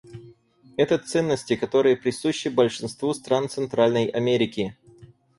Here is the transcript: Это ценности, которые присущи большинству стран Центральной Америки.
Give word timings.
Это 0.77 0.97
ценности, 0.97 1.55
которые 1.55 1.95
присущи 1.95 2.47
большинству 2.47 3.13
стран 3.13 3.49
Центральной 3.49 4.07
Америки. 4.07 4.75